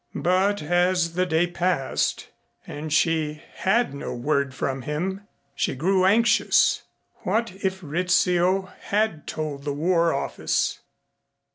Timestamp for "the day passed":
1.13-2.29